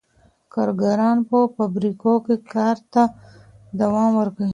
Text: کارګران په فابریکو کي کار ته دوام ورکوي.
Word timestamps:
کارګران 0.53 1.17
په 1.29 1.37
فابریکو 1.55 2.13
کي 2.25 2.35
کار 2.53 2.77
ته 2.93 3.03
دوام 3.79 4.09
ورکوي. 4.19 4.49